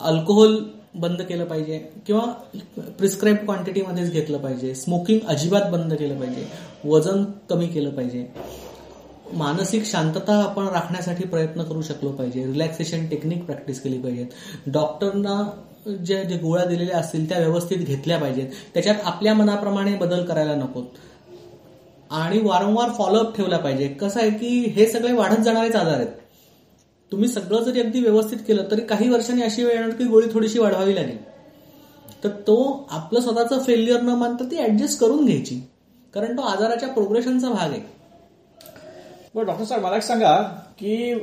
अल्कोहोल 0.00 0.64
बंद 0.94 1.22
केलं 1.22 1.44
पाहिजे 1.44 1.78
किंवा 2.06 2.20
प्रिस्क्राईब 2.98 3.36
क्वांटिटीमध्येच 3.36 4.12
घेतलं 4.12 4.38
पाहिजे. 4.38 4.74
स्मोकिंग 4.74 5.18
अजिबात 5.28 5.62
बंद 5.72 5.94
केलं 5.94 6.20
पाहिजे. 6.20 6.46
वजन 6.84 7.24
कमी 7.50 7.66
केलं 7.66 7.90
पाहिजे. 7.90 8.26
मानसिक 9.32 9.84
शांतता 9.84 10.42
आपण 10.42 10.68
राखण्यासाठी 10.68 11.24
प्रयत्न 11.24 11.62
करू 11.62 11.82
शकलो 11.82 12.10
पाहिजे. 12.10 12.46
रिलॅक्सेशन 12.46 13.06
टेक्निक 13.06 13.44
प्रॅक्टिस 13.44 13.80
केली 13.80 13.98
पाहिजेत. 13.98 14.26
डॉक्टरना 14.66 15.50
ज्या 16.06 16.22
जे 16.22 16.36
गोळ्या 16.36 16.64
दिलेल्या 16.64 16.98
असतील 16.98 17.28
त्या 17.28 17.38
व्यवस्थित 17.38 17.78
घेतल्या 17.78 18.18
पाहिजेत. 18.18 18.46
त्याच्यात 18.74 18.94
आपल्या 19.04 19.34
मनाप्रमाणे 19.34 19.96
बदल 19.96 20.24
करायला 20.24 20.54
नकोत. 20.54 20.84
आणि 22.10 22.38
वारंवार 22.38 22.90
फॉलोअप 22.90 23.36
ठेवला 23.36 23.58
पाहिजे. 23.58 23.88
कसं 23.88 24.20
आहे 24.20 24.30
की 24.30 24.58
हे 24.60 24.86
सगळे 24.86 25.12
वाढत 25.12 25.42
जाणारेच 25.42 25.76
आजार 25.76 25.94
आहेत. 25.94 26.08
तुम्ही 27.12 27.28
सगळं 27.28 27.62
जरी 27.62 27.80
अगदी 27.80 28.00
व्यवस्थित 28.00 28.38
केलं 28.48 28.64
तरी 28.70 28.80
काही 28.80 29.08
वर्षांनी 29.08 29.42
अशी 29.42 29.64
वेळ 29.64 29.74
येणार 29.74 29.90
की 29.90 30.04
गोळी 30.04 30.26
थोडीशी 30.32 30.58
वाढवावी 30.58 30.94
लागेल. 30.94 31.24
तर 32.24 32.28
तो 32.28 32.88
आपलं 32.90 33.20
स्वतःचं 33.20 33.58
फेल्युअर 33.58 34.00
न 34.00 34.08
मानता 34.08 34.44
ती 34.44 34.58
ऍडजस्ट 34.58 35.00
करून 35.00 35.24
घ्यायची. 35.24 35.60
कारण 36.14 36.36
तो 36.36 36.42
आजाराच्या 36.42 36.88
प्रोग्रेशनचा 36.88 37.48
भाग 37.48 37.70
आहे. 37.70 37.80
बरं 39.34 39.46
डॉक्टर 39.46 39.64
साहेब 39.64 39.84
मला 39.84 39.96
एक 39.96 40.02
सांगा 40.02 40.42
की 40.78 41.14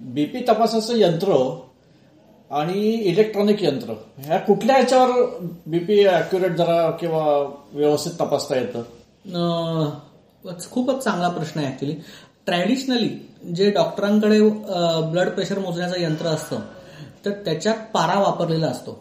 बीपी 0.00 0.40
तपासाचं 0.48 0.96
यंत्र 0.96 1.58
आणि 2.50 2.88
इलेक्ट्रॉनिक 2.88 3.62
यंत्र 3.62 3.94
ह्या 4.18 4.38
कुठल्या 4.38 4.76
ह्याच्यावर 4.76 5.10
बीपी 5.66 6.04
अॅक्युरेट 6.04 6.50
जरा 6.50 6.90
किंवा 6.90 7.54
व्यवस्थित 7.72 8.12
तपासता 8.20 8.56
येतं? 8.56 8.82
खूपच 10.70 11.02
चांगला 11.04 11.28
प्रश्न 11.28 11.60
आहे 11.60 11.68
ऍक्च्युली 11.68 11.94
ट्रॅडिशनली 12.46 13.08
जे 13.54 13.70
डॉक्टरांकडे 13.70 14.40
ब्लड 15.10 15.28
प्रेशर 15.28 15.58
मोजण्याचं 15.58 16.00
यंत्र 16.00 16.26
असतं 16.26 16.60
तर 17.24 17.30
त्याच्यात 17.44 17.74
पारा 17.94 18.18
वापरलेला 18.20 18.66
असतो. 18.66 18.92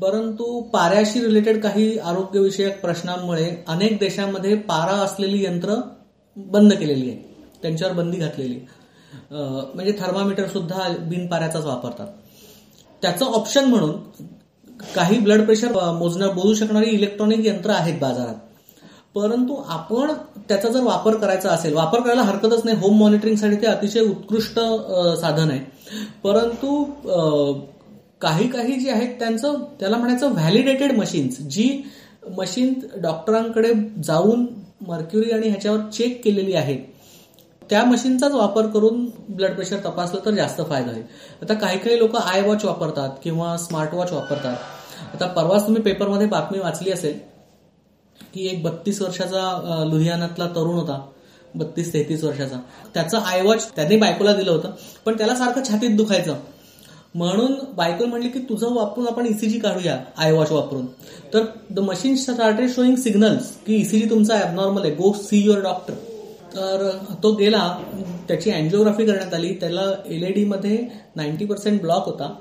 परंतु 0.00 0.60
पाऱ्याशी 0.62 1.20
रिलेटेड 1.20 1.62
काही 1.62 1.98
आरोग्यविषयक 1.98 2.80
प्रश्नांमुळे 2.80 3.50
अनेक 3.68 3.98
देशांमध्ये 3.98 4.54
पारा 4.56 4.96
असलेली 4.98 5.44
यंत्र 5.44 5.74
बंद 6.36 6.72
केलेली 6.72 7.10
आहे. 7.10 7.18
त्यांच्यावर 7.62 7.94
बंदी 7.94 8.18
घातलेली 8.18 8.58
म्हणजे 9.30 9.92
थर्मामीटर 9.98 10.46
सुद्धा 10.48 10.88
बिन 11.00 11.26
पाऱ्याचाच 11.26 11.64
वापरतात. 11.64 12.06
त्याचं 13.02 13.24
ऑप्शन 13.26 13.64
म्हणून 13.64 13.92
काही 14.94 15.18
ब्लड 15.18 15.44
प्रेशर 15.44 15.76
अ, 15.76 15.92
मोजणं 15.92 16.34
मोजू 16.34 16.54
शकणारी 16.54 16.90
इलेक्ट्रॉनिक 16.90 17.46
यंत्र 17.46 17.70
आहेत 17.70 18.00
बाजारात. 18.00 18.34
परंतु 19.14 19.54
आपण 19.68 20.12
त्याचा 20.48 20.68
जर 20.68 20.82
वापर 20.82 21.16
करायचा 21.16 21.50
असेल 21.50 21.74
वापर 21.74 22.00
करायला 22.00 22.22
हरकतच 22.22 22.64
नाही. 22.64 22.76
होम 22.78 22.98
मॉनिटरिंगसाठी 22.98 23.56
ते 23.56 23.66
अतिशय 23.66 24.00
उत्कृष्ट 24.00 24.58
साधन 25.20 25.50
आहे. 25.50 25.60
परंतु 26.22 26.82
काही 28.20 28.48
काही 28.48 28.78
जे 28.80 28.90
आहेत 28.90 29.18
त्यांचं 29.18 29.54
त्याला 29.80 29.96
म्हणायचं 29.96 30.32
व्हॅलिडेटेड 30.32 30.92
मशीन्स 30.98 31.38
जी 31.50 31.68
मशीन 32.36 32.72
डॉक्टरांकडे 33.02 33.72
जाऊन 34.04 34.46
मर्क्युरी 34.86 35.30
आणि 35.30 35.48
ह्याच्यावर 35.48 35.80
चेक 35.90 36.20
केलेली 36.24 36.54
आहे. 36.54 36.76
त्या 37.70 37.84
मशीनचाच 37.84 38.32
वापर 38.32 38.66
करून 38.66 39.04
ब्लड 39.28 39.54
प्रेशर 39.54 39.78
तपासलं 39.84 40.24
तर 40.24 40.34
जास्त 40.34 40.60
फायदा 40.68 40.90
होईल. 40.90 41.02
आता 41.42 41.54
काही 41.54 41.78
काही 41.78 41.98
लोक 41.98 42.16
आय 42.16 42.42
वॉच 42.48 42.64
वापरतात 42.64 43.10
किंवा 43.24 43.56
स्मार्ट 43.56 43.94
वॉच 43.94 44.12
वापरतात. 44.12 44.56
आता 45.14 45.26
परवाच 45.26 45.66
तुम्ही 45.66 45.82
पेपरमध्ये 45.82 46.26
बातमी 46.26 46.58
वाचली 46.58 46.90
असेल 46.90 47.18
की 48.34 48.46
एक 48.48 48.62
बत्तीस 48.62 49.00
वर्षाचा 49.02 49.84
लुधियानातला 49.90 50.46
तरुण 50.46 50.74
होता. 50.74 51.00
बत्तीस 51.54 51.92
तेहतीस 51.92 52.24
वर्षाचा. 52.24 52.56
त्याचं 52.94 53.18
आयवॉच 53.18 53.64
त्यांनी 53.64 53.76
त्याने 53.76 53.96
बायकोला 53.96 54.32
दिलं 54.36 54.50
होतं 54.50 54.70
पण 55.06 55.16
त्याला 55.18 55.34
सारखं 55.36 55.68
छातीत 55.68 55.96
दुखायचं. 55.96 56.36
म्हणून 57.14 57.54
बायको 57.76 58.06
म्हणली 58.06 58.28
की 58.28 58.38
तुझं 58.38 58.72
वापरून 58.74 59.06
आपण 59.08 59.26
ईसीजी 59.26 59.58
काढूया 59.58 59.98
आयवॉच 60.18 60.50
वापरून. 60.52 60.86
तर 61.34 61.44
the 61.70 61.80
machine 61.80 62.16
started 62.16 62.70
showing 62.70 62.94
signals 62.94 63.50
की 63.66 63.76
ईसीजी 63.76 64.08
तुमचा 64.10 64.38
ॲबनॉर्मल 64.38 64.82
आहे. 64.82 64.94
गो 64.94 65.12
सी 65.22 65.42
युअर 65.44 65.60
डॉक्टर 65.62 65.94
तर 66.56 66.90
तो 67.22 67.32
गेला 67.34 67.62
त्याची 68.28 68.50
अँजिओग्राफी 68.50 69.06
करण्यात 69.06 69.34
आली. 69.34 69.52
त्याला 69.54 69.84
एल 70.06 70.22
ई 70.22 70.32
डीमध्ये 70.32 70.76
नाईन्टी 71.16 71.44
पर्सेंट 71.44 71.80
ब्लॉक 71.80 72.06
होता 72.06 72.34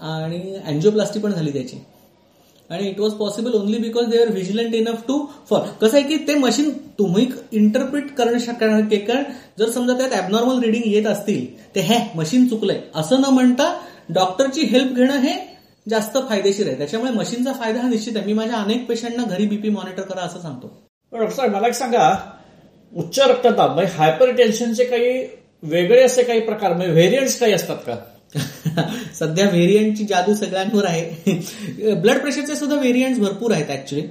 आणि 0.00 0.40
अँजिओप्लास्टी 0.66 1.20
पण 1.20 1.32
झाली 1.32 1.52
त्याची. 1.52 1.76
आणि 2.70 2.88
it 2.88 3.00
was 3.00 3.12
possible 3.12 3.52
only 3.52 3.78
because 3.78 4.06
they 4.06 4.18
are 4.18 4.28
vigilant 4.28 4.74
enough 4.74 5.02
to 5.08 5.26
for 5.50 5.60
कसं 5.80 5.96
आहे 5.96 6.08
की 6.08 6.16
ते 6.16 6.34
मशीन 6.34 6.70
तुम्ही 6.70 7.26
इंटरप्रिट 7.52 8.14
करणं 8.14 8.38
शकणार 8.38 8.80
कारण 8.98 9.22
जर 9.58 9.70
समजा 9.70 9.98
त्यात 9.98 10.24
ऍबनॉर्मल 10.24 10.62
रिडिंग 10.62 10.82
येत 10.86 11.06
असतील 11.06 11.74
ते 11.74 11.80
हे 11.80 11.98
मशीन 12.14 12.48
चुकलंय. 12.48 12.80
असं 12.94 13.20
न 13.20 13.24
म्हणता 13.24 13.80
डॉक्टरची 14.08 14.60
हेल्प 14.60 14.96
घेणं 14.96 15.18
हे 15.18 15.36
जास्त 15.90 16.18
फायदेशीर 16.28 16.66
आहे. 16.66 16.78
त्याच्यामुळे 16.78 17.12
मशीनचा 17.12 17.52
फायदा 17.52 17.80
हा 17.80 17.88
निश्चित 17.88 18.16
आहे. 18.16 18.26
मी 18.26 18.32
माझ्या 18.32 18.56
अनेक 18.56 18.86
पेशंटना 18.86 19.22
घरी 19.22 19.46
बीपी 19.46 19.68
मॉनिटर 19.68 20.02
करा 20.02 20.20
असं 20.20 20.40
सांगतो. 20.40 20.66
डॉक्टर 21.12 21.30
साहेब 21.30 21.52
मला 21.52 21.68
एक 21.68 21.74
सांगा. 21.74 22.16
उच्च 22.92 23.18
रक्तदाब 23.18 23.74
म्हणजे 23.74 23.92
हायपर 23.96 24.30
टेन्शनचे 24.30 24.84
काही 24.84 25.26
वेगळे 25.62 26.02
असे 26.02 26.22
काही 26.22 26.40
प्रकार 26.40 26.72
म्हणजे 26.72 26.92
व्हेरियंट्स 26.92 27.38
काही 27.38 27.52
असतात 27.52 27.76
का? 27.76 27.94
सध्या 29.18 29.48
व्हेरियंटची 29.48 30.04
जादू 30.04 30.34
सगळ्यांवर 30.34 30.84
आहे. 30.84 31.94
ब्लड 31.94 32.18
प्रेशरचे 32.18 32.56
सुद्धा 32.56 32.76
व्हेरियंट 32.76 33.18
भरपूर 33.18 33.52
आहेत 33.52 33.70
ऍक्च्युली 33.70 34.06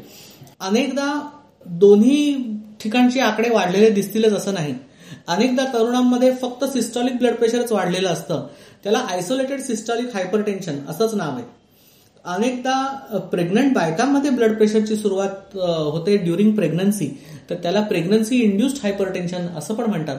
अनेकदा 0.59 1.29
दोन्ही 1.65 2.35
ठिकाणचे 2.83 3.19
आकडे 3.19 3.49
वाढलेले 3.49 3.89
दिसतीलच 3.89 4.33
असं 4.33 4.53
नाही. 4.53 4.73
अनेकदा 5.27 5.65
तरुणांमध्ये 5.73 6.31
फक्त 6.41 6.65
सिस्टॉलिक 6.65 7.17
ब्लड 7.17 7.33
प्रेशरच 7.33 7.71
वाढलेलं 7.71 8.09
असतं. 8.09 8.47
त्याला 8.83 8.99
आयसोलेटेड 8.99 9.59
सिस्टॉलिक 9.59 10.13
हायपरटेन्शन 10.13 10.79
असंच 10.89 11.13
नाव 11.13 11.35
आहे. 11.35 11.43
अनेकदा 12.25 12.95
प्रेग्नंट 13.31 13.73
बायकांमध्ये 13.73 14.29
ब्लड 14.31 14.55
प्रेशरची 14.55 14.95
सुरुवात 14.95 15.57
होते 15.91 16.17
ड्युरिंग 16.17 16.55
प्रेग्नन्सी 16.55 17.09
तर 17.49 17.55
त्याला 17.55 17.81
प्रेग्नन्सी 17.81 18.37
इंड्युस्ड 18.37 18.77
हायपरटेन्शन 18.83 19.47
असं 19.57 19.73
पण 19.73 19.85
म्हणतात. 19.85 20.17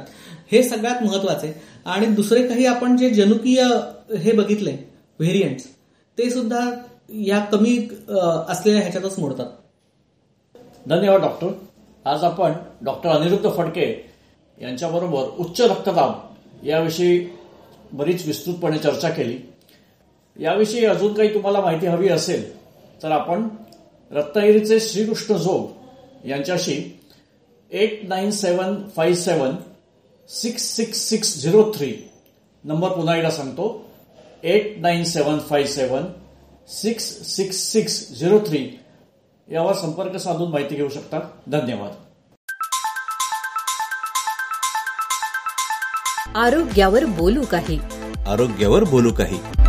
हे 0.53 0.63
सगळ्यात 0.63 1.03
महत्त्वाचे. 1.03 1.53
आणि 1.85 2.07
दुसरे 2.07 2.47
काही 2.49 2.67
आपण 2.67 2.97
जे 2.97 3.11
जनुकीय 3.11 3.63
हे 4.19 4.33
बघितले 4.33 4.77
व्हेरियंट 5.19 5.61
ते 6.19 6.31
सुद्धा 6.31 6.61
या 7.11 7.39
कमी 7.41 7.77
असलेल्या 8.49 8.81
ह्याच्यातच 8.81 9.19
मोडतात. 9.19 9.47
धन्यवाद 10.87 11.21
डॉक्टर 11.21 11.49
आज 12.05 12.25
आपण 12.25 12.53
डॉक्टर 12.85 13.11
अनिरुद्ध 13.11 13.51
फडके 13.57 14.11
यांच्याबरोबर 14.63 15.29
उच्च 15.39 15.61
रक्तदाब 15.61 16.67
याविषयी 16.67 17.27
बरीच 17.93 18.27
विस्तृतपणे 18.27 18.79
चर्चा 18.79 19.09
केली. 19.09 19.39
याविषयी 20.37 20.85
अजून 20.85 21.13
काही 21.15 21.35
तुम्हाला 21.35 21.61
माहिती 21.61 21.87
हवी 21.87 22.09
असेल 22.09 22.57
तर 23.03 23.11
आपण 23.11 23.49
रत्नागिरीचे 24.11 24.81
श्रीकृष्ण 24.81 25.37
जोग 25.37 26.27
यांच्याशी 26.29 26.96
eight 27.73 28.09
nine 28.09 28.31
seven 28.31 28.89
five 28.97 29.17
seven 29.17 29.57
six 30.29 30.63
six 30.63 30.99
six 30.99 31.43
zero 31.43 31.73
three 31.77 32.11
number 32.65 32.89
पुन्हा 32.89 33.17
एकदा 33.17 33.31
सांगतो. 33.31 33.85
Eight 34.45 34.79
nine 34.79 35.05
seven 35.05 35.39
five 35.39 35.71
seven 35.71 36.03
six 36.69 37.05
six 37.37 37.57
six 37.57 38.19
zero 38.21 38.39
three 38.39 38.79
यावर 39.53 39.75
संपर्क 39.75 40.17
साधून 40.17 40.51
माहिती 40.51 40.75
घेऊ 40.75 40.89
शकता. 40.89 41.19
धन्यवाद. 41.49 41.93
आरोग्यावर 46.37 47.05
बोलू 47.05 47.45
काही. 47.51 47.81
आरोग्यावर 48.27 48.85
बोलू 48.85 49.13
काही. 49.13 49.66